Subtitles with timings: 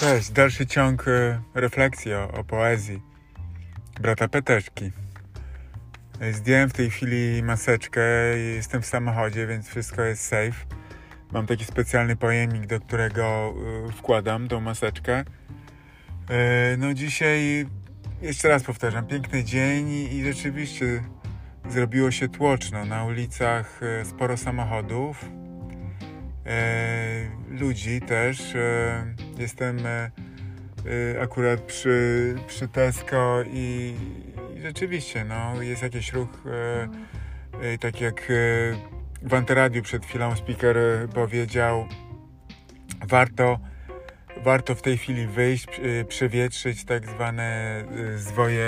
[0.00, 3.02] Cześć, dalszy ciąg e, refleksji o, o poezji
[4.00, 4.90] brata Peteczki.
[6.32, 8.02] Zdjąłem w tej chwili maseczkę,
[8.56, 10.66] jestem w samochodzie, więc wszystko jest safe.
[11.32, 13.54] Mam taki specjalny pojemnik, do którego
[13.88, 15.24] e, wkładam tą maseczkę.
[16.78, 17.66] No dzisiaj,
[18.22, 21.02] jeszcze raz powtarzam, piękny dzień i rzeczywiście
[21.68, 22.84] zrobiło się tłoczno.
[22.84, 25.24] Na ulicach sporo samochodów,
[27.50, 28.54] ludzi też.
[29.38, 30.10] Jestem e,
[31.16, 33.94] e, akurat przy, przy Tesco i,
[34.56, 36.28] i rzeczywiście no, jest jakiś ruch,
[37.62, 38.32] e, tak jak
[39.22, 40.76] w Antyradiu przed chwilą speaker
[41.14, 41.88] powiedział,
[43.06, 43.58] warto,
[44.44, 45.66] warto w tej chwili wyjść,
[46.08, 47.84] przewietrzyć tak zwane
[48.16, 48.66] zwoje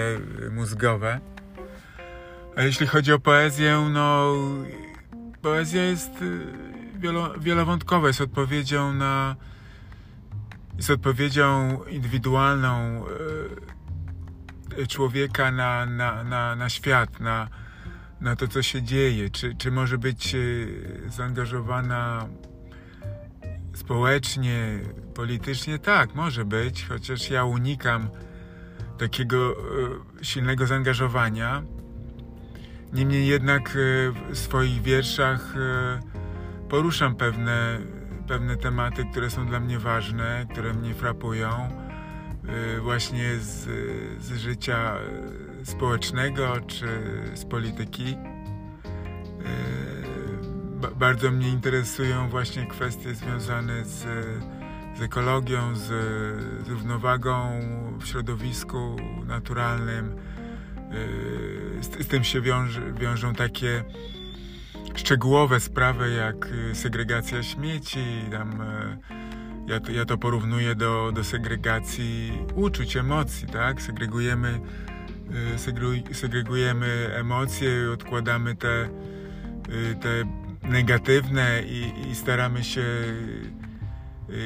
[0.51, 1.21] mózgowe.
[2.57, 4.35] A jeśli chodzi o poezję, no
[5.43, 6.11] poezja jest
[7.39, 9.37] wielowątkowa, jest odpowiedzią na
[10.77, 13.05] jest odpowiedzią indywidualną
[14.79, 17.49] e, człowieka na, na, na, na świat, na,
[18.21, 19.31] na to, co się dzieje.
[19.31, 20.39] Czy, czy może być e,
[21.11, 22.29] zaangażowana
[23.75, 24.81] społecznie,
[25.15, 25.79] politycznie?
[25.79, 28.09] Tak, może być, chociaż ja unikam
[28.99, 31.63] takiego e, silnego zaangażowania.
[32.93, 33.79] Niemniej jednak
[34.31, 35.55] w swoich wierszach
[36.69, 37.79] poruszam pewne
[38.27, 41.69] pewne tematy, które są dla mnie ważne, które mnie frapują,
[42.77, 43.65] y, właśnie z,
[44.23, 44.95] z życia
[45.65, 46.87] społecznego czy
[47.35, 48.15] z polityki.
[48.15, 48.17] Y,
[50.97, 54.07] bardzo mnie interesują właśnie kwestie związane z,
[54.99, 55.85] z ekologią, z,
[56.67, 57.61] z równowagą
[58.01, 60.17] w środowisku naturalnym.
[60.93, 62.41] Y, z, z tym się
[63.01, 63.85] wiążą takie
[64.97, 68.99] szczegółowe sprawy jak y, segregacja śmieci, tam e,
[69.67, 73.83] ja to, ja to porównuję do, do segregacji uczuć, emocji, tak?
[73.83, 74.61] Segregujemy,
[75.55, 78.89] y, segregujemy emocje, odkładamy te,
[79.69, 80.25] y, te
[80.69, 82.85] negatywne i, i staramy się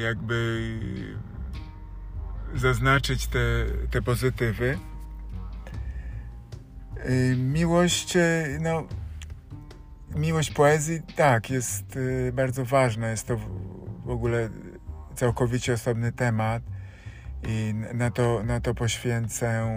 [0.03, 0.79] jakby
[2.55, 4.77] zaznaczyć te, te pozytywy.
[7.37, 8.17] Miłość,
[8.59, 8.87] no,
[10.15, 13.09] miłość poezji, tak, jest y, bardzo ważna.
[13.09, 13.37] Jest to
[14.05, 14.49] w ogóle
[15.15, 16.63] całkowicie osobny temat
[17.47, 19.67] i na to, na to poświęcę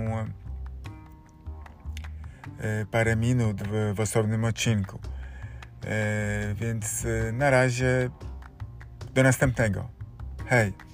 [2.61, 4.99] y, parę minut w, w osobnym odcinku.
[4.99, 8.11] Y, więc na razie
[9.15, 9.89] do następnego.
[10.47, 10.94] Hej!